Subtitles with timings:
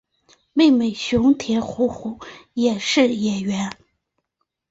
[0.53, 2.17] 妹妹熊田胡胡
[2.55, 3.77] 也是演员。